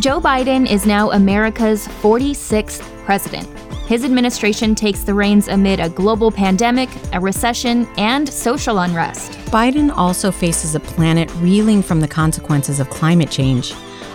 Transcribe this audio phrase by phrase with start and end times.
[0.00, 3.46] Joe Biden is now America's 46th president.
[3.86, 9.32] His administration takes the reins amid a global pandemic, a recession, and social unrest.
[9.50, 13.74] Biden also faces a planet reeling from the consequences of climate change.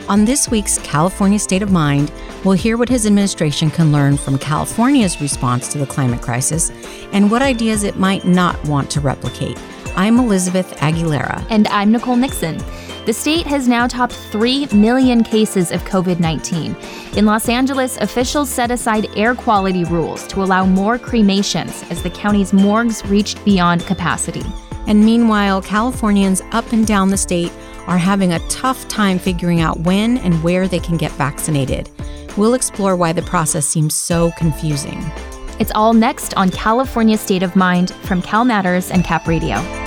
[0.10, 2.12] On this week's California State of Mind,
[2.44, 6.72] we'll hear what his administration can learn from California's response to the climate crisis
[7.12, 9.60] and what ideas it might not want to replicate.
[9.96, 11.46] I'm Elizabeth Aguilera.
[11.52, 12.60] And I'm Nicole Nixon.
[13.06, 16.76] The state has now topped 3 million cases of COVID 19.
[17.16, 22.10] In Los Angeles, officials set aside air quality rules to allow more cremations as the
[22.10, 24.42] county's morgues reached beyond capacity.
[24.88, 27.52] And meanwhile, Californians up and down the state
[27.86, 31.92] are having a tough time figuring out when and where they can get vaccinated.
[32.38, 35.00] We'll explore why the process seems so confusing.
[35.60, 39.85] It's all next on California State of Mind from Cal Matters and Cap Radio.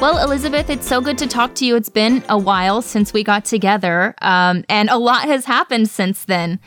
[0.00, 1.74] Well, Elizabeth, it's so good to talk to you.
[1.74, 6.24] It's been a while since we got together, um, and a lot has happened since
[6.24, 6.60] then.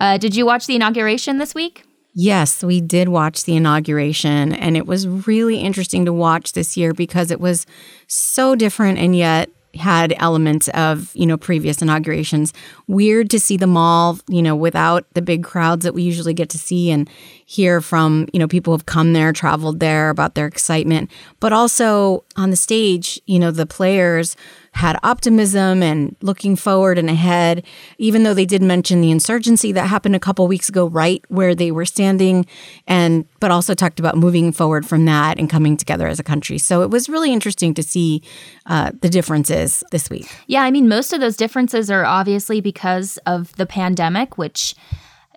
[0.00, 1.82] Uh, did you watch the inauguration this week?
[2.14, 6.94] Yes, we did watch the inauguration, and it was really interesting to watch this year
[6.94, 7.66] because it was
[8.06, 12.52] so different and yet had elements of you know previous inaugurations.
[12.86, 16.48] Weird to see them all you know without the big crowds that we usually get
[16.50, 17.08] to see and
[17.44, 21.10] hear from you know people who have come there traveled there about their excitement.
[21.40, 24.36] But also on the stage you know the players
[24.76, 27.64] had optimism and looking forward and ahead,
[27.96, 31.54] even though they did mention the insurgency that happened a couple weeks ago, right where
[31.54, 32.44] they were standing,
[32.86, 36.58] and but also talked about moving forward from that and coming together as a country.
[36.58, 38.22] So it was really interesting to see
[38.66, 40.28] uh, the differences this week.
[40.46, 44.74] Yeah, I mean, most of those differences are obviously because of the pandemic, which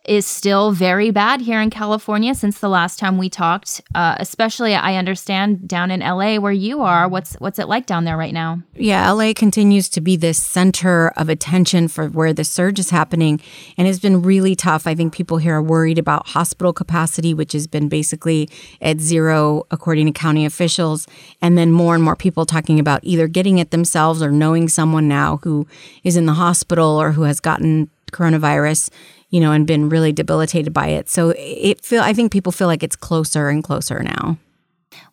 [0.06, 3.82] is still very bad here in California since the last time we talked.
[3.94, 7.08] Uh, especially, I understand down in LA where you are.
[7.08, 8.62] What's what's it like down there right now?
[8.76, 13.42] Yeah, LA continues to be the center of attention for where the surge is happening,
[13.78, 14.88] and it's been really tough.
[14.88, 18.50] I think people here are worried about hospital capacity, which has been basically
[18.82, 21.08] at zero according to county officials,
[21.42, 25.08] and then more and more people talking about either getting it themselves or knowing someone
[25.08, 25.68] now who
[26.04, 28.90] is in the hospital or who has gotten coronavirus
[29.30, 31.10] you know, and been really debilitated by it.
[31.10, 34.38] So it feel I think people feel like it's closer and closer now.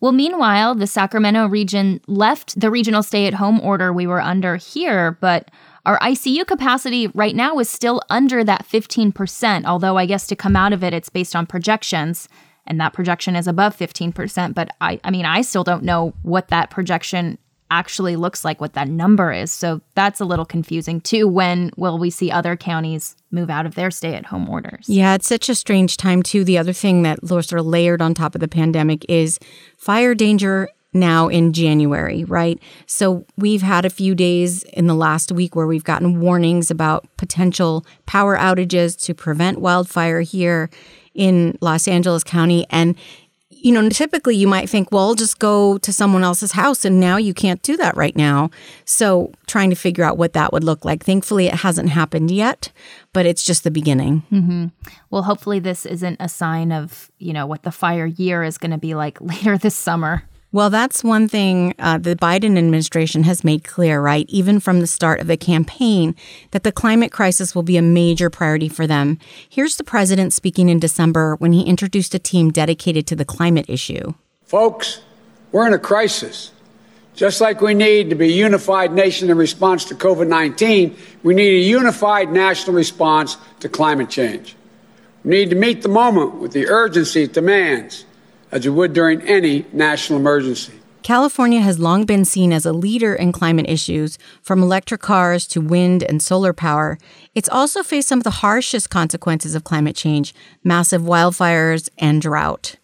[0.01, 4.55] Well, meanwhile, the Sacramento region left the regional stay at home order we were under
[4.55, 5.49] here, but
[5.85, 10.55] our ICU capacity right now is still under that 15%, although I guess to come
[10.55, 12.27] out of it, it's based on projections,
[12.65, 14.53] and that projection is above 15%.
[14.53, 17.37] But I, I mean, I still don't know what that projection
[17.69, 19.51] actually looks like, what that number is.
[19.51, 21.27] So that's a little confusing too.
[21.27, 24.87] When will we see other counties move out of their stay at home orders?
[24.87, 26.43] Yeah, it's such a strange time too.
[26.43, 29.39] The other thing that sort of layered on top of the pandemic is
[29.77, 32.59] fire danger now in January, right?
[32.85, 37.05] So we've had a few days in the last week where we've gotten warnings about
[37.17, 40.69] potential power outages to prevent wildfire here
[41.13, 42.65] in Los Angeles County.
[42.69, 42.95] And
[43.61, 46.85] you know, typically you might think, well, just go to someone else's house.
[46.85, 48.49] And now you can't do that right now.
[48.85, 51.03] So trying to figure out what that would look like.
[51.03, 52.71] Thankfully, it hasn't happened yet,
[53.13, 54.23] but it's just the beginning.
[54.31, 54.67] Mm-hmm.
[55.09, 58.71] Well, hopefully, this isn't a sign of, you know, what the fire year is going
[58.71, 60.23] to be like later this summer.
[60.53, 64.25] Well, that's one thing uh, the Biden administration has made clear, right?
[64.29, 66.15] Even from the start of the campaign,
[66.51, 69.19] that the climate crisis will be a major priority for them.
[69.49, 73.65] Here's the president speaking in December when he introduced a team dedicated to the climate
[73.67, 74.13] issue.
[74.45, 75.01] Folks,
[75.51, 76.53] we're in a crisis.
[77.13, 81.33] Just like we need to be a unified nation in response to COVID 19, we
[81.33, 84.55] need a unified national response to climate change.
[85.25, 88.05] We need to meet the moment with the urgency it demands
[88.51, 90.73] as you would during any national emergency.
[91.03, 95.61] California has long been seen as a leader in climate issues, from electric cars to
[95.61, 96.97] wind and solar power.
[97.33, 100.35] It's also faced some of the harshest consequences of climate change
[100.65, 102.75] massive wildfires and drought.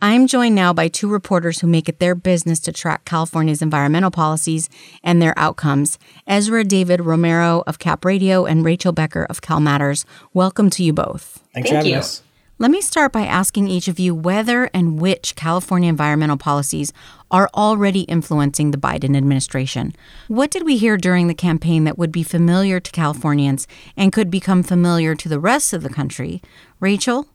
[0.00, 4.10] I'm joined now by two reporters who make it their business to track California's environmental
[4.10, 4.68] policies
[5.02, 10.04] and their outcomes Ezra David Romero of Cap Radio and Rachel Becker of Cal Matters.
[10.34, 11.40] Welcome to you both.
[11.52, 11.98] Thanks Thank for having you.
[11.98, 12.22] us.
[12.62, 16.92] Let me start by asking each of you whether and which California environmental policies
[17.28, 19.96] are already influencing the Biden administration.
[20.28, 23.66] What did we hear during the campaign that would be familiar to Californians
[23.96, 26.40] and could become familiar to the rest of the country?
[26.78, 27.26] Rachel?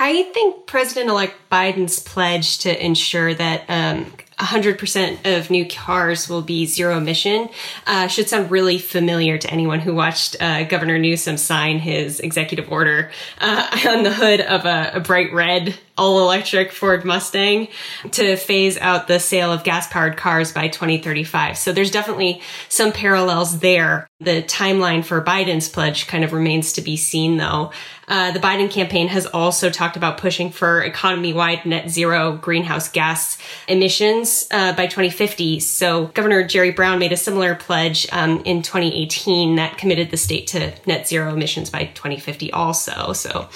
[0.00, 4.06] I think President elect Biden's pledge to ensure that um,
[4.38, 7.48] 100% of new cars will be zero emission
[7.86, 12.70] uh, should sound really familiar to anyone who watched uh, Governor Newsom sign his executive
[12.70, 13.10] order
[13.40, 17.66] uh, on the hood of a, a bright red all electric Ford Mustang
[18.12, 21.58] to phase out the sale of gas powered cars by 2035.
[21.58, 24.08] So there's definitely some parallels there.
[24.20, 27.72] The timeline for Biden's pledge kind of remains to be seen though.
[28.06, 32.88] Uh, the Biden campaign has also talked about pushing for economy wide net zero greenhouse
[32.88, 35.60] gas emissions uh, by 2050.
[35.60, 40.46] So Governor Jerry Brown made a similar pledge um, in 2018 that committed the state
[40.48, 43.12] to net zero emissions by 2050 also.
[43.12, 43.48] So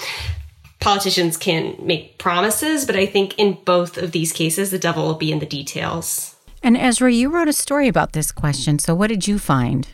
[0.79, 5.15] politicians can make promises, but I think in both of these cases, the devil will
[5.15, 6.35] be in the details.
[6.61, 8.79] And Ezra, you wrote a story about this question.
[8.79, 9.87] So what did you find?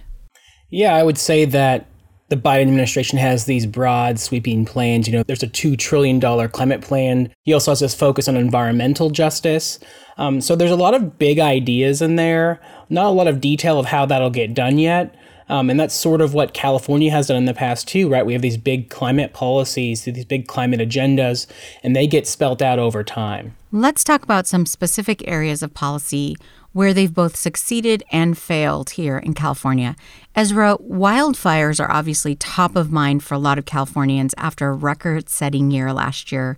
[0.69, 1.87] Yeah, I would say that
[2.29, 5.07] the Biden administration has these broad, sweeping plans.
[5.07, 7.33] You know, there's a $2 trillion climate plan.
[7.43, 9.79] He also has this focus on environmental justice.
[10.17, 12.59] Um, so there's a lot of big ideas in there,
[12.89, 15.15] not a lot of detail of how that'll get done yet.
[15.49, 18.25] Um, and that's sort of what California has done in the past too, right?
[18.25, 21.47] We have these big climate policies, these big climate agendas,
[21.81, 23.55] and they get spelt out over time.
[23.71, 26.35] Let's talk about some specific areas of policy
[26.73, 29.95] where they've both succeeded and failed here in California.
[30.35, 35.29] Ezra, wildfires are obviously top of mind for a lot of Californians after a record
[35.29, 36.57] setting year last year.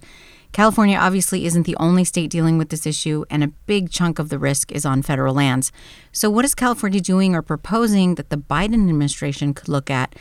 [0.52, 4.28] California obviously isn't the only state dealing with this issue, and a big chunk of
[4.28, 5.72] the risk is on federal lands.
[6.12, 10.14] So, what is California doing or proposing that the Biden administration could look at?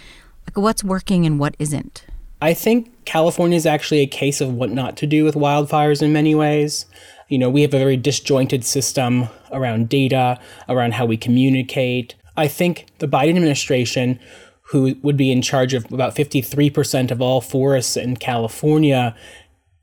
[0.47, 2.05] Like, what's working and what isn't?
[2.41, 6.13] I think California is actually a case of what not to do with wildfires in
[6.13, 6.87] many ways.
[7.31, 10.39] You know, we have a very disjointed system around data,
[10.69, 12.17] around how we communicate.
[12.37, 14.19] I think the Biden administration,
[14.63, 19.15] who would be in charge of about 53% of all forests in California,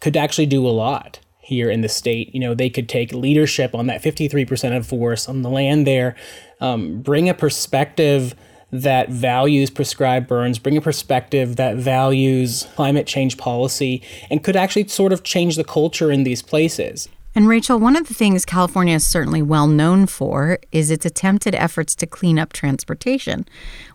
[0.02, 2.36] could actually do a lot here in the state.
[2.36, 6.18] You know, they could take leadership on that 53% of forests on the land there,
[6.60, 8.36] um, bring a perspective
[8.72, 14.86] that values prescribed burns, bring a perspective that values climate change policy, and could actually
[14.90, 17.08] sort of change the culture in these places.
[17.38, 21.54] And Rachel, one of the things California is certainly well known for is its attempted
[21.54, 23.46] efforts to clean up transportation,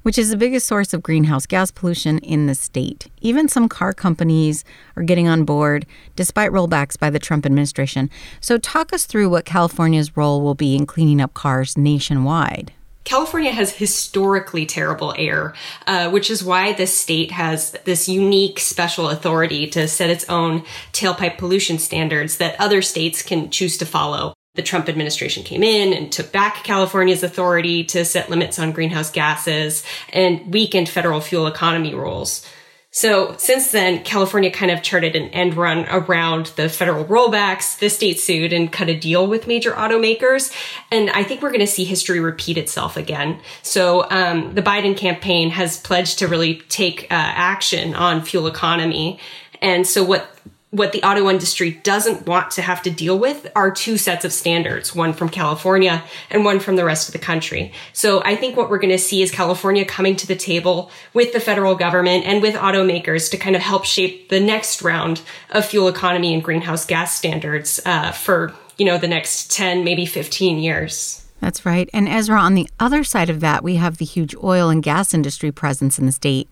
[0.02, 3.08] which is the biggest source of greenhouse gas pollution in the state.
[3.20, 8.10] Even some car companies are getting on board, despite rollbacks by the Trump administration.
[8.40, 12.72] So, talk us through what California's role will be in cleaning up cars nationwide.
[13.04, 15.54] California has historically terrible air,
[15.86, 20.64] uh, which is why this state has this unique special authority to set its own
[20.92, 24.34] tailpipe pollution standards that other states can choose to follow.
[24.54, 29.10] The Trump administration came in and took back California's authority to set limits on greenhouse
[29.10, 29.82] gases
[30.12, 32.46] and weakened federal fuel economy rules.
[32.94, 37.78] So since then, California kind of charted an end run around the federal rollbacks.
[37.78, 40.54] The state sued and cut a deal with major automakers.
[40.90, 43.40] And I think we're going to see history repeat itself again.
[43.62, 49.18] So um, the Biden campaign has pledged to really take uh, action on fuel economy.
[49.62, 50.28] And so what
[50.72, 54.32] what the auto industry doesn't want to have to deal with are two sets of
[54.32, 57.70] standards, one from California and one from the rest of the country.
[57.92, 61.34] So I think what we're going to see is California coming to the table with
[61.34, 65.20] the federal government and with automakers to kind of help shape the next round
[65.50, 70.06] of fuel economy and greenhouse gas standards uh, for, you know, the next 10, maybe
[70.06, 71.22] 15 years.
[71.42, 71.90] That's right.
[71.92, 75.12] And Ezra, on the other side of that, we have the huge oil and gas
[75.12, 76.48] industry presence in the state.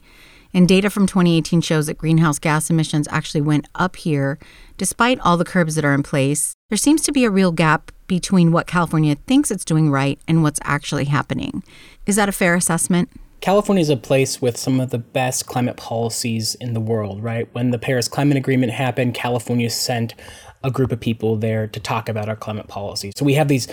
[0.53, 4.39] And data from 2018 shows that greenhouse gas emissions actually went up here
[4.77, 6.55] despite all the curbs that are in place.
[6.71, 10.43] There seems to be a real gap between what California thinks it's doing right and
[10.43, 11.63] what's actually happening.
[12.07, 13.11] Is that a fair assessment?
[13.41, 17.49] California is a place with some of the best climate policies in the world, right?
[17.53, 20.15] When the Paris Climate Agreement happened, California sent
[20.63, 23.13] a group of people there to talk about our climate policy.
[23.17, 23.67] So we have these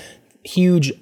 [0.43, 0.93] huge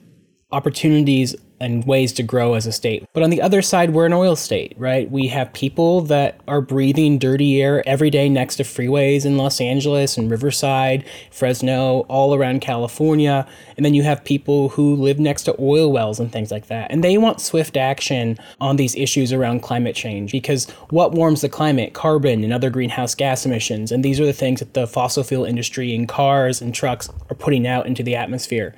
[0.51, 3.05] opportunities and ways to grow as a state.
[3.13, 5.09] But on the other side, we're an oil state, right?
[5.09, 9.61] We have people that are breathing dirty air every day next to freeways in Los
[9.61, 13.47] Angeles and Riverside, Fresno, all around California.
[13.77, 16.91] And then you have people who live next to oil wells and things like that.
[16.91, 21.49] And they want swift action on these issues around climate change because what warms the
[21.49, 21.93] climate?
[21.93, 23.91] Carbon and other greenhouse gas emissions.
[23.91, 27.35] And these are the things that the fossil fuel industry and cars and trucks are
[27.35, 28.75] putting out into the atmosphere.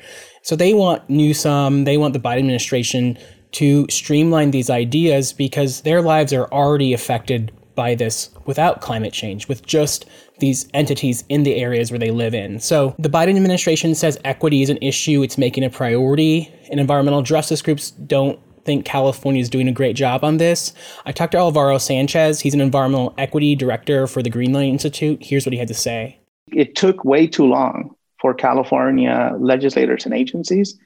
[0.47, 3.17] So they want Newsom, they want the Biden administration
[3.51, 9.49] to streamline these ideas because their lives are already affected by this without climate change,
[9.49, 10.05] with just
[10.39, 12.61] these entities in the areas where they live in.
[12.61, 17.23] So the Biden administration says equity is an issue, it's making a priority, and environmental
[17.23, 20.71] justice groups don't think California is doing a great job on this.
[21.05, 25.19] I talked to Alvaro Sanchez, he's an environmental equity director for the Greenlining Institute.
[25.21, 26.19] Here's what he had to say.
[26.53, 30.77] It took way too long for California legislators and agencies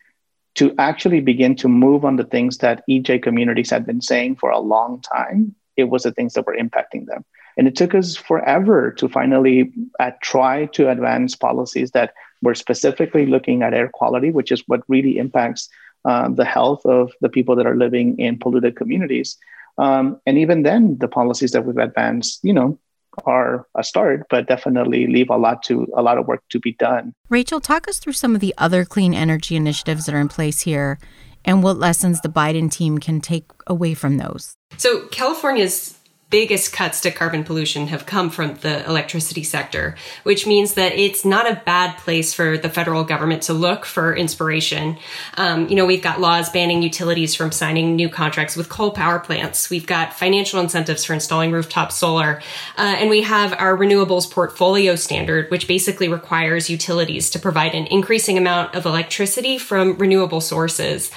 [0.55, 4.49] to actually begin to move on the things that EJ communities had been saying for
[4.49, 5.55] a long time.
[5.77, 7.23] It was the things that were impacting them.
[7.57, 13.25] And it took us forever to finally uh, try to advance policies that were specifically
[13.25, 15.69] looking at air quality, which is what really impacts
[16.05, 19.37] uh, the health of the people that are living in polluted communities.
[19.77, 22.79] Um, and even then, the policies that we've advanced, you know,
[23.25, 26.73] are a start, but definitely leave a lot to a lot of work to be
[26.73, 27.13] done.
[27.29, 30.61] Rachel, talk us through some of the other clean energy initiatives that are in place
[30.61, 30.99] here
[31.43, 34.55] and what lessons the Biden team can take away from those.
[34.77, 35.97] So California's
[36.31, 41.23] biggest cuts to carbon pollution have come from the electricity sector, which means that it's
[41.23, 44.97] not a bad place for the federal government to look for inspiration.
[45.35, 49.19] Um, you know, we've got laws banning utilities from signing new contracts with coal power
[49.19, 49.69] plants.
[49.69, 52.41] We've got financial incentives for installing rooftop solar.
[52.77, 57.87] Uh, and we have our renewables portfolio standard, which basically requires utilities to provide an
[57.87, 61.11] increasing amount of electricity from renewable sources.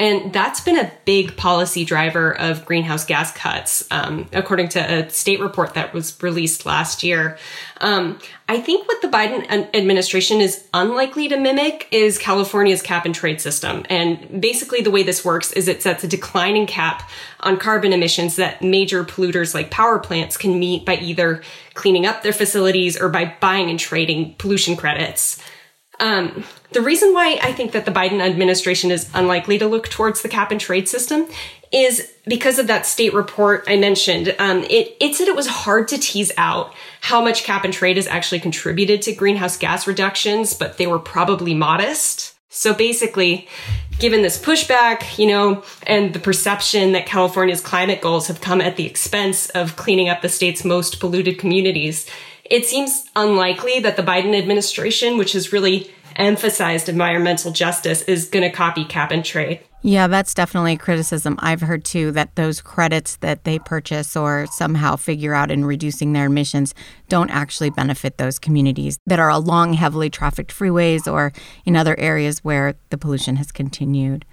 [0.00, 5.10] And that's been a big policy driver of greenhouse gas cuts, um, according to a
[5.10, 7.36] state report that was released last year.
[7.80, 13.14] Um, I think what the Biden administration is unlikely to mimic is California's cap and
[13.14, 13.84] trade system.
[13.90, 18.36] And basically, the way this works is it sets a declining cap on carbon emissions
[18.36, 21.42] that major polluters like power plants can meet by either
[21.74, 25.42] cleaning up their facilities or by buying and trading pollution credits.
[26.00, 30.22] Um, the reason why I think that the Biden administration is unlikely to look towards
[30.22, 31.26] the cap and trade system
[31.72, 34.34] is because of that state report I mentioned.
[34.38, 37.96] Um, it, it said it was hard to tease out how much cap and trade
[37.96, 42.34] has actually contributed to greenhouse gas reductions, but they were probably modest.
[42.50, 43.48] So basically,
[43.98, 48.76] given this pushback, you know, and the perception that California's climate goals have come at
[48.76, 52.06] the expense of cleaning up the state's most polluted communities,
[52.50, 58.48] it seems unlikely that the Biden administration, which has really emphasized environmental justice, is going
[58.48, 59.60] to copy cap and trade.
[59.82, 64.46] Yeah, that's definitely a criticism I've heard too that those credits that they purchase or
[64.50, 66.74] somehow figure out in reducing their emissions
[67.08, 71.32] don't actually benefit those communities that are along heavily trafficked freeways or
[71.64, 74.24] in other areas where the pollution has continued.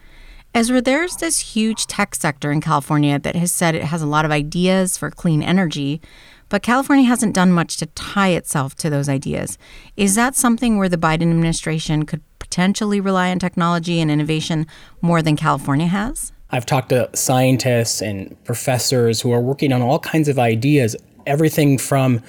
[0.56, 4.26] Ezra, there's this huge tech sector in California that has said it has a lot
[4.26, 6.02] of ideas for clean energy,
[6.50, 9.58] but California hasn't done much to tie itself to those ideas.
[9.98, 14.68] Is that something where the Biden administration could potentially rely on technology and innovation
[15.02, 16.32] more than California has?
[16.52, 21.78] I've talked to scientists and professors who are working on all kinds of ideas, everything
[21.78, 22.22] from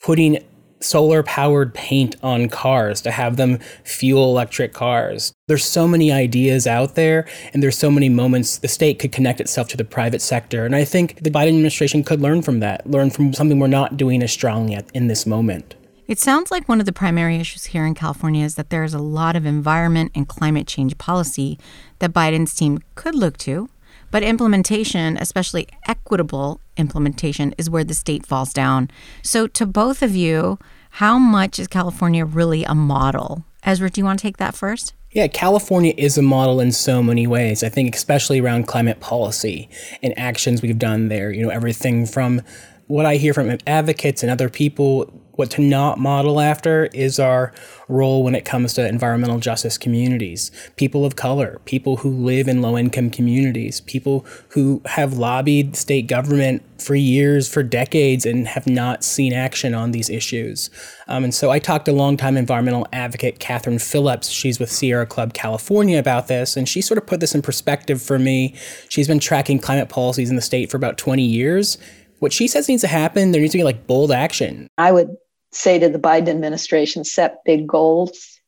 [0.00, 0.44] putting
[0.80, 5.32] solar powered paint on cars to have them fuel electric cars.
[5.46, 9.40] There's so many ideas out there, and there's so many moments the state could connect
[9.40, 10.64] itself to the private sector.
[10.64, 13.96] And I think the Biden administration could learn from that, learn from something we're not
[13.96, 15.74] doing as strongly at, in this moment.
[16.06, 18.94] It sounds like one of the primary issues here in California is that there is
[18.94, 21.58] a lot of environment and climate change policy
[21.98, 23.68] that Biden's team could look to.
[24.10, 28.90] But implementation, especially equitable implementation, is where the state falls down.
[29.22, 30.58] So, to both of you,
[30.90, 33.44] how much is California really a model?
[33.64, 34.94] Ezra, do you want to take that first?
[35.10, 37.62] Yeah, California is a model in so many ways.
[37.62, 39.68] I think, especially around climate policy
[40.02, 41.30] and actions we've done there.
[41.30, 42.42] You know, everything from
[42.88, 47.52] what I hear from advocates and other people what to not model after is our
[47.86, 52.60] role when it comes to environmental justice communities, people of color, people who live in
[52.60, 58.66] low income communities, people who have lobbied state government for years, for decades, and have
[58.66, 60.70] not seen action on these issues.
[61.06, 64.30] Um, and so I talked to longtime environmental advocate Kathryn Phillips.
[64.30, 68.02] She's with Sierra Club California about this, and she sort of put this in perspective
[68.02, 68.56] for me.
[68.88, 71.78] She's been tracking climate policies in the state for about 20 years.
[72.20, 74.68] What she says needs to happen, there needs to be like bold action.
[74.78, 75.16] I would
[75.52, 78.38] say to the Biden administration set big goals.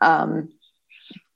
[0.00, 0.48] Um,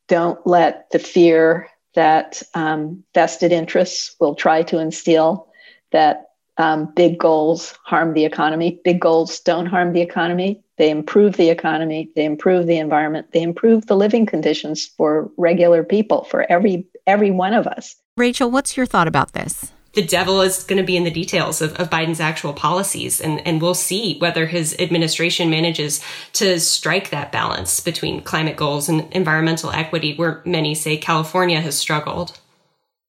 [0.09, 5.49] don't let the fear that um, vested interests will try to instill
[5.93, 6.27] that
[6.59, 8.81] um, big goals harm the economy.
[8.85, 10.63] Big goals don't harm the economy.
[10.79, 12.11] They improve the economy.
[12.15, 13.29] They improve the environment.
[13.33, 17.95] They improve the living conditions for regular people, for every every one of us.
[18.17, 19.73] Rachel, what's your thought about this?
[19.97, 23.21] The devil is going to be in the details of, of Biden's actual policies.
[23.21, 26.01] And, and we'll see whether his administration manages
[26.35, 31.77] to strike that balance between climate goals and environmental equity, where many say California has
[31.77, 32.39] struggled.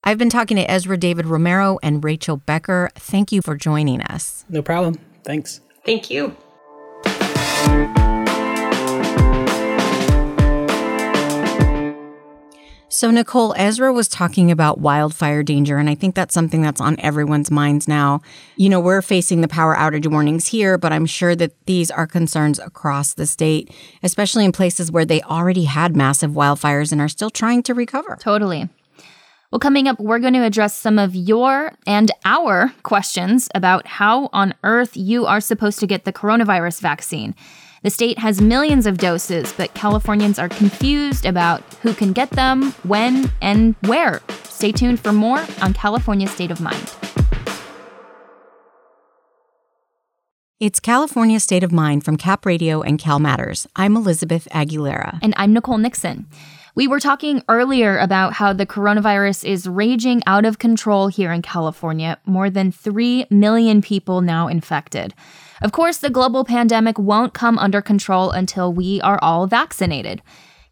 [0.04, 2.90] I've been talking to Ezra David Romero and Rachel Becker.
[2.96, 4.46] Thank you for joining us.
[4.48, 4.98] No problem.
[5.24, 5.60] Thanks.
[5.86, 6.36] Thank you.
[12.90, 16.98] So, Nicole, Ezra was talking about wildfire danger, and I think that's something that's on
[17.02, 18.22] everyone's minds now.
[18.56, 22.08] You know, we're facing the power outage warnings here, but I'm sure that these are
[22.08, 27.10] concerns across the state, especially in places where they already had massive wildfires and are
[27.10, 28.18] still trying to recover.
[28.22, 28.70] Totally.
[29.52, 34.30] Well, coming up, we're going to address some of your and our questions about how
[34.32, 37.36] on earth you are supposed to get the coronavirus vaccine.
[37.84, 42.74] The state has millions of doses, but Californians are confused about who can get them,
[42.84, 44.20] when, and where.
[44.44, 46.94] Stay tuned for more on California State of Mind.
[50.60, 53.68] It's California State of Mind from Cap Radio and Cal Matters.
[53.78, 55.20] I'm Elizabeth Aguilera.
[55.22, 56.26] And I'm Nicole Nixon.
[56.76, 61.42] We were talking earlier about how the coronavirus is raging out of control here in
[61.42, 65.14] California, more than 3 million people now infected.
[65.62, 70.22] Of course, the global pandemic won't come under control until we are all vaccinated.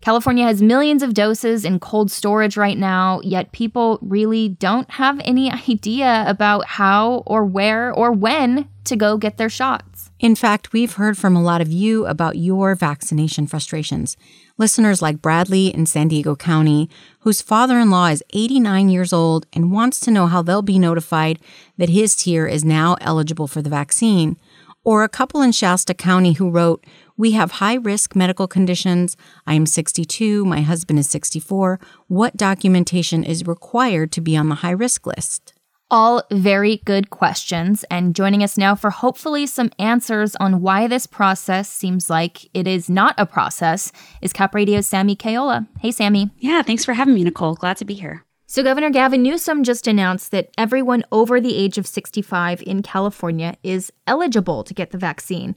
[0.05, 5.19] California has millions of doses in cold storage right now, yet people really don't have
[5.25, 10.11] any idea about how or where or when to go get their shots.
[10.19, 14.15] In fact, we've heard from a lot of you about your vaccination frustrations.
[14.59, 16.87] Listeners like Bradley in San Diego County,
[17.21, 20.77] whose father in law is 89 years old and wants to know how they'll be
[20.77, 21.39] notified
[21.79, 24.37] that his tier is now eligible for the vaccine.
[24.83, 26.85] Or a couple in Shasta County who wrote,
[27.17, 29.15] We have high risk medical conditions.
[29.47, 30.43] I am 62.
[30.43, 31.79] My husband is 64.
[32.07, 35.53] What documentation is required to be on the high risk list?
[35.89, 37.85] All very good questions.
[37.89, 42.67] And joining us now for hopefully some answers on why this process seems like it
[42.67, 45.67] is not a process is Cap Radio's Sammy Caiola.
[45.79, 46.31] Hey, Sammy.
[46.39, 47.55] Yeah, thanks for having me, Nicole.
[47.55, 48.25] Glad to be here.
[48.47, 53.55] So, Governor Gavin Newsom just announced that everyone over the age of 65 in California
[53.63, 55.55] is eligible to get the vaccine.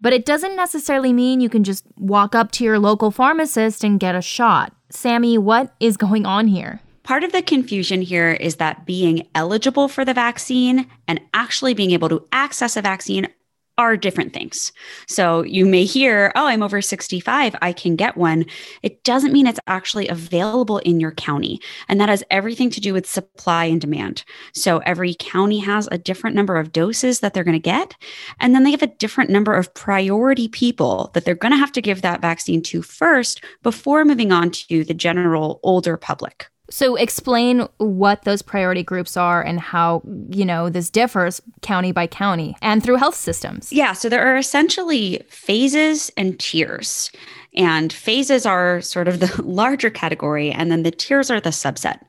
[0.00, 3.98] But it doesn't necessarily mean you can just walk up to your local pharmacist and
[3.98, 4.72] get a shot.
[4.90, 6.80] Sammy, what is going on here?
[7.02, 11.90] Part of the confusion here is that being eligible for the vaccine and actually being
[11.90, 13.28] able to access a vaccine
[13.78, 14.72] are different things.
[15.06, 18.44] So you may hear, oh, I'm over 65, I can get one.
[18.82, 21.60] It doesn't mean it's actually available in your county.
[21.88, 24.24] And that has everything to do with supply and demand.
[24.52, 27.94] So every county has a different number of doses that they're going to get.
[28.40, 31.72] And then they have a different number of priority people that they're going to have
[31.72, 36.48] to give that vaccine to first before moving on to the general older public.
[36.70, 42.06] So explain what those priority groups are and how, you know, this differs county by
[42.06, 43.72] county and through health systems.
[43.72, 47.10] Yeah, so there are essentially phases and tiers.
[47.56, 52.00] And phases are sort of the larger category, and then the tiers are the subset.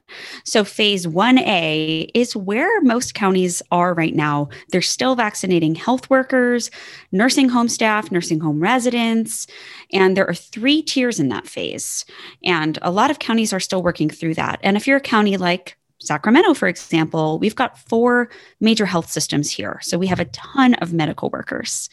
[0.44, 4.50] So, phase 1A is where most counties are right now.
[4.70, 6.70] They're still vaccinating health workers,
[7.12, 9.48] nursing home staff, nursing home residents,
[9.94, 12.06] and there are three tiers in that phase.
[12.44, 14.60] And a lot of counties are still working through that.
[14.62, 19.50] And if you're a county like Sacramento, for example, we've got four major health systems
[19.50, 19.80] here.
[19.82, 21.90] So, we have a ton of medical workers.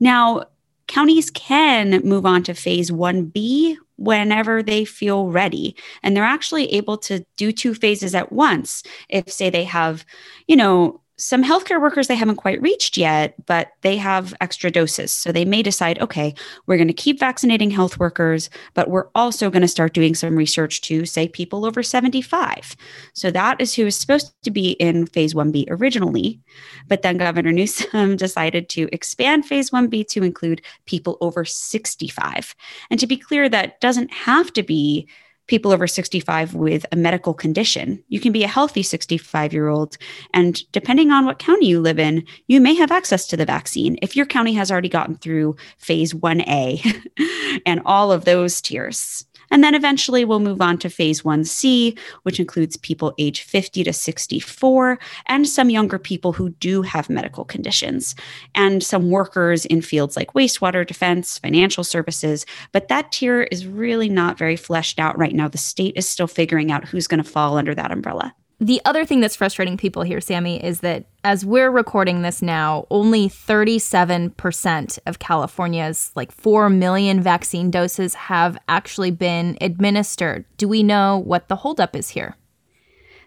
[0.00, 0.44] Now,
[0.90, 5.76] counties can move on to phase 1B whenever they feel ready.
[6.02, 8.82] And they're actually able to do two phases at once.
[9.08, 10.04] If, say, they have,
[10.48, 15.12] you know, some healthcare workers they haven't quite reached yet, but they have extra doses.
[15.12, 16.34] So they may decide, okay,
[16.66, 20.34] we're going to keep vaccinating health workers, but we're also going to start doing some
[20.34, 22.74] research to, say, people over 75.
[23.12, 26.40] So that is who is supposed to be in phase 1B originally.
[26.88, 32.54] But then Governor Newsom decided to expand phase 1B to include people over 65.
[32.90, 35.06] And to be clear, that doesn't have to be
[35.50, 38.02] people over 65 with a medical condition.
[38.08, 39.98] You can be a healthy 65 year old.
[40.32, 43.98] And depending on what county you live in, you may have access to the vaccine
[44.00, 49.26] if your county has already gotten through phase 1A and all of those tiers.
[49.50, 53.92] And then eventually we'll move on to phase 1C, which includes people age 50 to
[53.92, 58.14] 64 and some younger people who do have medical conditions
[58.54, 62.46] and some workers in fields like wastewater defense, financial services.
[62.72, 65.48] But that tier is really not very fleshed out right now.
[65.48, 68.34] The state is still figuring out who's going to fall under that umbrella.
[68.60, 72.86] The other thing that's frustrating people here, Sammy, is that as we're recording this now,
[72.90, 80.44] only 37% of California's like 4 million vaccine doses have actually been administered.
[80.56, 82.36] Do we know what the holdup is here?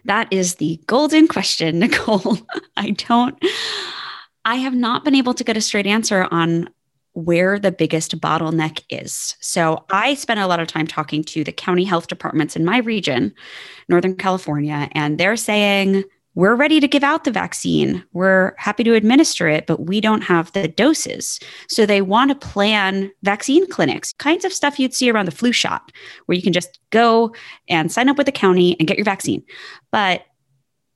[0.04, 2.38] That is the golden question, Nicole.
[2.76, 3.38] I don't,
[4.44, 6.68] I have not been able to get a straight answer on
[7.12, 9.36] where the biggest bottleneck is.
[9.40, 12.78] So I spent a lot of time talking to the county health departments in my
[12.78, 13.32] region,
[13.88, 16.02] Northern California, and they're saying
[16.34, 18.04] we're ready to give out the vaccine.
[18.12, 21.38] We're happy to administer it, but we don't have the doses.
[21.68, 25.52] So they want to plan vaccine clinics, kinds of stuff you'd see around the flu
[25.52, 25.92] shot,
[26.26, 27.34] where you can just go
[27.68, 29.44] and sign up with the county and get your vaccine.
[29.92, 30.24] But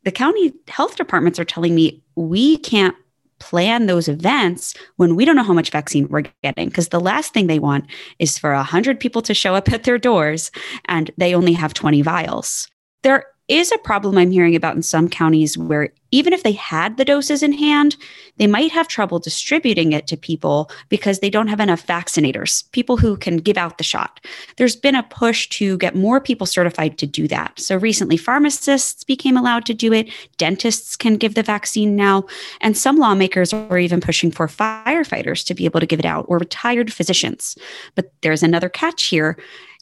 [0.05, 2.97] the county health departments are telling me we can't
[3.39, 7.33] plan those events when we don't know how much vaccine we're getting because the last
[7.33, 7.87] thing they want
[8.19, 10.51] is for 100 people to show up at their doors
[10.87, 12.69] and they only have 20 vials.
[13.03, 16.97] There is a problem I'm hearing about in some counties where even if they had
[16.97, 17.97] the doses in hand,
[18.39, 22.97] they might have trouble distributing it to people because they don't have enough vaccinators, people
[22.97, 24.21] who can give out the shot.
[24.57, 27.59] There's been a push to get more people certified to do that.
[27.61, 30.09] So recently, pharmacists became allowed to do it,
[30.39, 32.25] dentists can give the vaccine now,
[32.61, 36.25] and some lawmakers are even pushing for firefighters to be able to give it out
[36.29, 37.57] or retired physicians.
[37.95, 39.37] But there's another catch here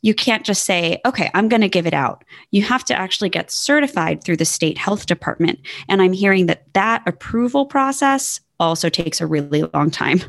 [0.06, 2.22] you can't just say, okay, I'm going to give it out.
[2.52, 5.58] You have to actually get certified through the state health department.
[5.88, 10.20] And I'm hearing that that approval process also takes a really long time.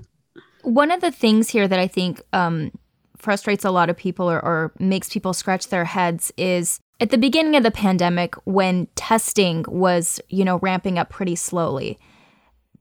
[0.63, 2.71] One of the things here that I think um,
[3.17, 7.17] frustrates a lot of people or, or makes people scratch their heads is at the
[7.19, 11.99] beginning of the pandemic when testing was, you know, ramping up pretty slowly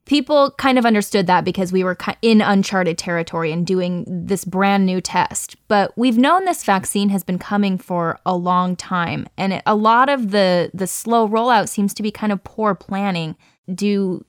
[0.06, 4.86] people kind of understood that because we were in uncharted territory and doing this brand
[4.86, 5.56] new test.
[5.68, 10.08] But we've known this vaccine has been coming for a long time, and a lot
[10.08, 13.36] of the the slow rollout seems to be kind of poor planning.
[13.72, 14.24] Do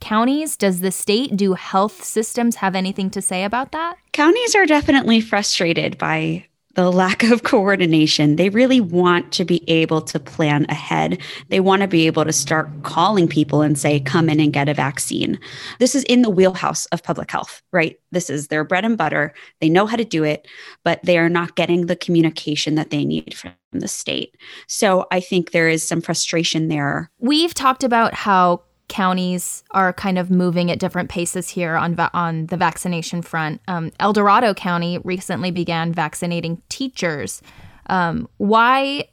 [0.00, 3.96] counties, does the state, do health systems have anything to say about that?
[4.12, 6.46] Counties are definitely frustrated by
[6.78, 8.36] the lack of coordination.
[8.36, 11.20] They really want to be able to plan ahead.
[11.48, 14.68] They want to be able to start calling people and say, come in and get
[14.68, 15.40] a vaccine.
[15.80, 17.98] This is in the wheelhouse of public health, right?
[18.12, 19.34] This is their bread and butter.
[19.60, 20.46] They know how to do it,
[20.84, 24.36] but they are not getting the communication that they need from the state.
[24.68, 27.10] So I think there is some frustration there.
[27.18, 32.10] We've talked about how counties are kind of moving at different paces here on va-
[32.14, 33.60] on the vaccination front.
[33.68, 37.42] Um, El Dorado County recently began vaccinating teachers.
[37.86, 39.08] Um, why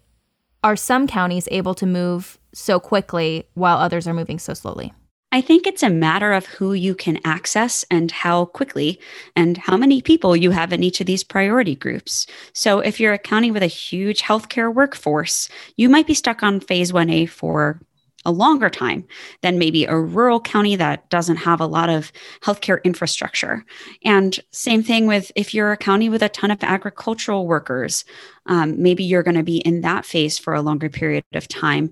[0.63, 4.93] are some counties able to move so quickly while others are moving so slowly?
[5.31, 8.99] I think it's a matter of who you can access and how quickly
[9.35, 12.25] and how many people you have in each of these priority groups.
[12.53, 16.61] So, if you're a county with a huge healthcare workforce, you might be stuck on
[16.61, 17.81] phase 1A for
[18.25, 19.05] a longer time
[19.41, 22.11] than maybe a rural county that doesn't have a lot of
[22.41, 23.63] healthcare infrastructure.
[24.03, 28.05] And same thing with if you're a county with a ton of agricultural workers,
[28.47, 31.91] um, maybe you're going to be in that phase for a longer period of time.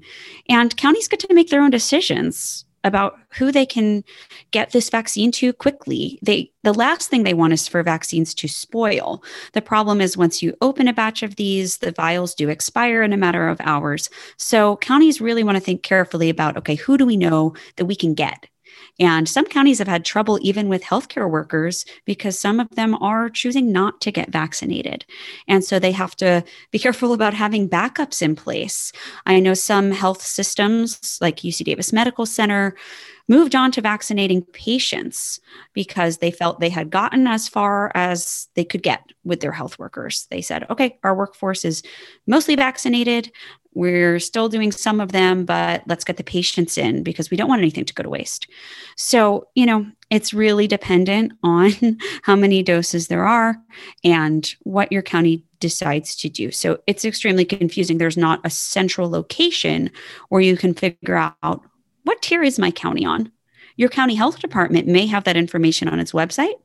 [0.50, 4.04] And counties get to make their own decisions about who they can
[4.52, 6.20] get this vaccine to quickly.
[6.22, 9.24] They the last thing they want is for vaccines to spoil.
[9.54, 13.14] The problem is once you open a batch of these, the vials do expire in
[13.14, 14.10] a matter of hours.
[14.38, 17.96] So counties really want to think carefully about okay, who do we know that we
[17.96, 18.48] can get?
[19.00, 23.30] And some counties have had trouble even with healthcare workers because some of them are
[23.30, 25.04] choosing not to get vaccinated.
[25.48, 28.92] And so they have to be careful about having backups in place.
[29.26, 32.76] I know some health systems, like UC Davis Medical Center,
[33.28, 35.40] moved on to vaccinating patients
[35.74, 39.80] because they felt they had gotten as far as they could get with their health
[39.80, 40.28] workers.
[40.30, 41.84] They said, okay, our workforce is
[42.28, 43.32] mostly vaccinated.
[43.76, 47.50] We're still doing some of them, but let's get the patients in because we don't
[47.50, 48.48] want anything to go to waste.
[48.96, 53.58] So, you know, it's really dependent on how many doses there are
[54.04, 56.52] and what your county decides to do.
[56.52, 57.98] So it's extremely confusing.
[57.98, 59.90] There's not a central location
[60.30, 61.62] where you can figure out
[62.04, 63.32] what tier is my county on?
[63.76, 66.56] Your county health department may have that information on its website,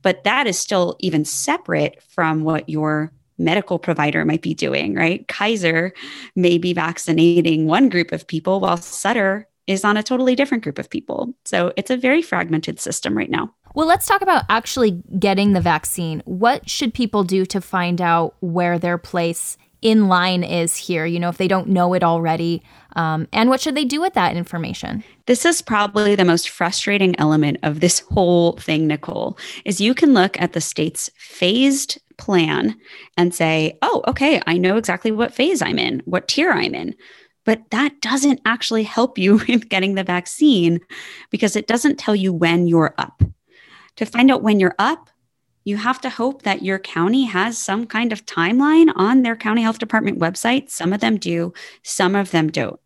[0.00, 5.26] but that is still even separate from what your medical provider might be doing, right?
[5.28, 5.92] Kaiser
[6.36, 10.78] may be vaccinating one group of people while Sutter is on a totally different group
[10.78, 11.32] of people.
[11.44, 13.54] So it's a very fragmented system right now.
[13.74, 16.22] Well, let's talk about actually getting the vaccine.
[16.24, 21.18] What should people do to find out where their place in line is here, you
[21.20, 22.62] know, if they don't know it already?
[22.96, 25.04] Um, and what should they do with that information?
[25.26, 30.12] This is probably the most frustrating element of this whole thing, Nicole, is you can
[30.12, 32.76] look at the state's phased plan
[33.16, 36.94] and say, oh, okay, I know exactly what phase I'm in, what tier I'm in.
[37.44, 40.80] But that doesn't actually help you with getting the vaccine
[41.30, 43.22] because it doesn't tell you when you're up.
[43.96, 45.10] To find out when you're up,
[45.64, 49.62] you have to hope that your county has some kind of timeline on their county
[49.62, 50.70] health department website.
[50.70, 51.52] Some of them do,
[51.82, 52.80] some of them don't.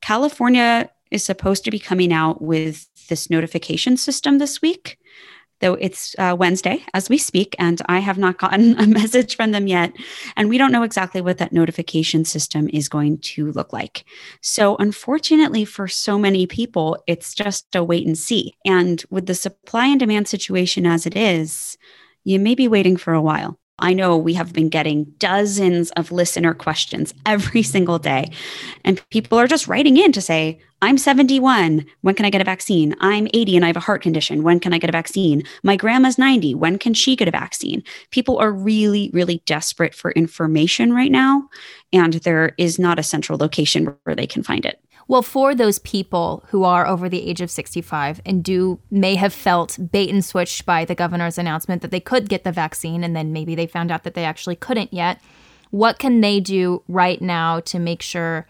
[0.00, 4.98] California is supposed to be coming out with this notification system this week
[5.62, 9.52] though it's uh, Wednesday as we speak, and I have not gotten a message from
[9.52, 9.92] them yet.
[10.36, 14.04] And we don't know exactly what that notification system is going to look like.
[14.42, 18.52] So, unfortunately, for so many people, it's just a wait and see.
[18.66, 21.78] And with the supply and demand situation as it is,
[22.24, 23.58] you may be waiting for a while.
[23.82, 28.30] I know we have been getting dozens of listener questions every single day.
[28.84, 31.84] And people are just writing in to say, I'm 71.
[32.00, 32.94] When can I get a vaccine?
[33.00, 34.44] I'm 80 and I have a heart condition.
[34.44, 35.42] When can I get a vaccine?
[35.64, 36.54] My grandma's 90.
[36.54, 37.82] When can she get a vaccine?
[38.10, 41.48] People are really, really desperate for information right now.
[41.92, 44.80] And there is not a central location where they can find it.
[45.08, 49.32] Well, for those people who are over the age of 65 and do may have
[49.32, 53.14] felt bait and switched by the governor's announcement that they could get the vaccine and
[53.14, 55.20] then maybe they found out that they actually couldn't yet,
[55.70, 58.46] what can they do right now to make sure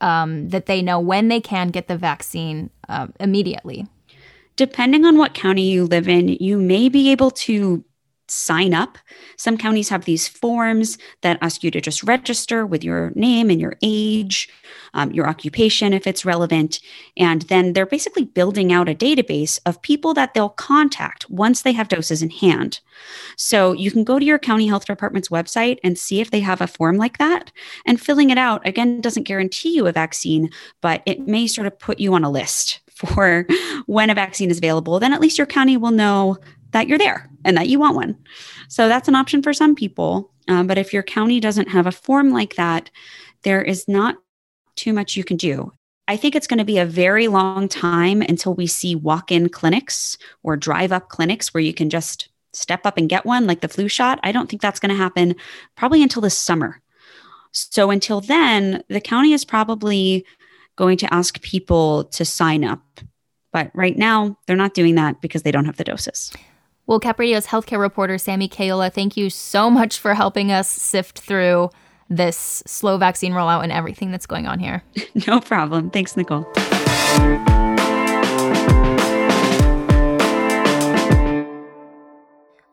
[0.00, 3.86] um, that they know when they can get the vaccine uh, immediately?
[4.56, 7.84] Depending on what county you live in, you may be able to
[8.32, 8.98] sign up.
[9.36, 13.60] Some counties have these forms that ask you to just register with your name and
[13.60, 14.48] your age,
[14.94, 16.80] um, your occupation, if it's relevant.
[17.16, 21.72] And then they're basically building out a database of people that they'll contact once they
[21.72, 22.80] have doses in hand.
[23.36, 26.60] So you can go to your county health department's website and see if they have
[26.60, 27.52] a form like that.
[27.86, 31.78] And filling it out, again, doesn't guarantee you a vaccine, but it may sort of
[31.78, 33.46] put you on a list for
[33.86, 35.00] when a vaccine is available.
[35.00, 36.38] Then at least your county will know
[36.72, 38.16] that you're there and that you want one.
[38.68, 40.30] So that's an option for some people.
[40.48, 42.90] Um, but if your county doesn't have a form like that,
[43.42, 44.16] there is not
[44.76, 45.72] too much you can do.
[46.08, 49.48] I think it's going to be a very long time until we see walk in
[49.48, 53.60] clinics or drive up clinics where you can just step up and get one, like
[53.60, 54.18] the flu shot.
[54.22, 55.36] I don't think that's going to happen
[55.76, 56.80] probably until this summer.
[57.52, 60.26] So until then, the county is probably
[60.76, 62.82] going to ask people to sign up.
[63.52, 66.32] But right now, they're not doing that because they don't have the doses.
[66.86, 71.20] Well, Cap Radio's healthcare reporter, Sammy Caiola, thank you so much for helping us sift
[71.20, 71.70] through
[72.10, 74.82] this slow vaccine rollout and everything that's going on here.
[75.26, 75.90] no problem.
[75.90, 76.46] Thanks, Nicole.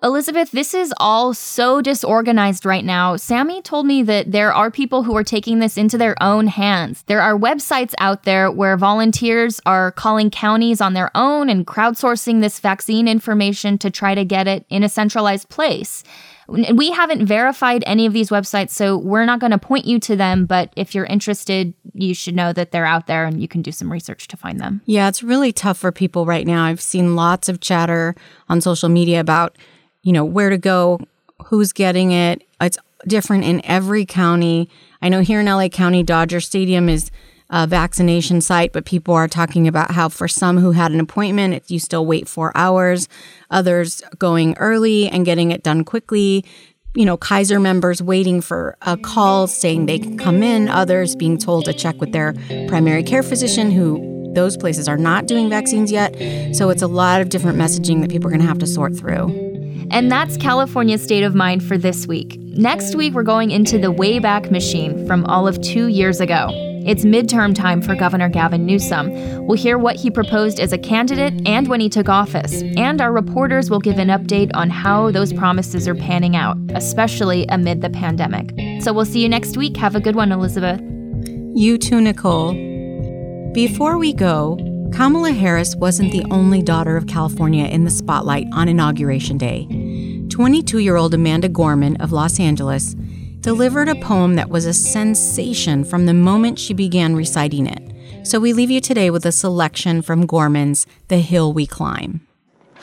[0.10, 3.16] Elizabeth, this is all so disorganized right now.
[3.16, 7.04] Sammy told me that there are people who are taking this into their own hands.
[7.04, 12.42] There are websites out there where volunteers are calling counties on their own and crowdsourcing
[12.42, 16.04] this vaccine information to try to get it in a centralized place.
[16.48, 20.16] We haven't verified any of these websites, so we're not going to point you to
[20.16, 20.48] them.
[20.48, 23.72] But if you're interested, you should know that they're out there and you can do
[23.72, 24.82] some research to find them.
[24.88, 26.66] Yeah, it's really tough for people right now.
[26.66, 28.16] I've seen lots of chatter
[28.48, 29.56] on social media about
[30.10, 31.00] you know, where to go,
[31.46, 32.42] who's getting it.
[32.60, 34.68] It's different in every county.
[35.04, 37.12] I know here in LA County, Dodger Stadium is
[37.52, 41.62] a vaccination site, but people are talking about how for some who had an appointment,
[41.70, 43.08] you still wait four hours,
[43.52, 46.44] others going early and getting it done quickly.
[46.96, 51.38] You know, Kaiser members waiting for a call saying they can come in, others being
[51.38, 52.34] told to check with their
[52.68, 56.16] primary care physician who those places are not doing vaccines yet.
[56.56, 58.98] So it's a lot of different messaging that people are going to have to sort
[58.98, 59.49] through.
[59.92, 62.38] And that's California's state of mind for this week.
[62.40, 66.50] Next week, we're going into the Wayback Machine from all of two years ago.
[66.86, 69.12] It's midterm time for Governor Gavin Newsom.
[69.46, 72.62] We'll hear what he proposed as a candidate and when he took office.
[72.78, 77.46] And our reporters will give an update on how those promises are panning out, especially
[77.50, 78.54] amid the pandemic.
[78.82, 79.76] So we'll see you next week.
[79.78, 80.80] Have a good one, Elizabeth.
[81.54, 82.54] You too, Nicole.
[83.54, 84.58] Before we go,
[84.94, 89.68] Kamala Harris wasn't the only daughter of California in the spotlight on Inauguration Day.
[90.30, 92.96] 22 year old Amanda Gorman of Los Angeles
[93.40, 98.28] delivered a poem that was a sensation from the moment she began reciting it.
[98.28, 102.22] So we leave you today with a selection from Gorman's The Hill We Climb.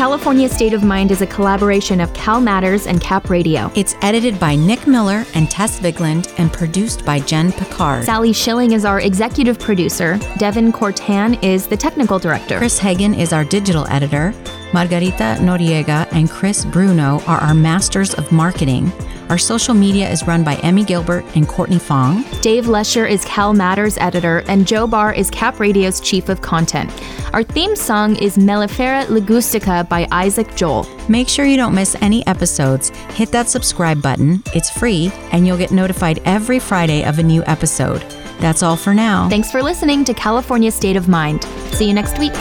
[0.00, 3.70] California State of Mind is a collaboration of Cal Matters and Cap Radio.
[3.74, 8.06] It's edited by Nick Miller and Tess Vigland and produced by Jen Picard.
[8.06, 10.18] Sally Schilling is our executive producer.
[10.38, 12.56] Devin Cortan is the technical director.
[12.56, 14.32] Chris Hagen is our digital editor.
[14.72, 18.90] Margarita Noriega and Chris Bruno are our masters of marketing.
[19.30, 22.24] Our social media is run by Emmy Gilbert and Courtney Fong.
[22.42, 26.90] Dave Lesher is Cal Matters editor, and Joe Barr is Cap Radio's chief of content.
[27.32, 30.84] Our theme song is Mellifera Ligustica by Isaac Joel.
[31.08, 32.88] Make sure you don't miss any episodes.
[33.10, 37.44] Hit that subscribe button, it's free, and you'll get notified every Friday of a new
[37.44, 38.00] episode.
[38.40, 39.28] That's all for now.
[39.28, 41.44] Thanks for listening to California State of Mind.
[41.70, 42.34] See you next week.